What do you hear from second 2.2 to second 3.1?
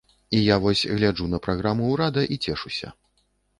і цешуся.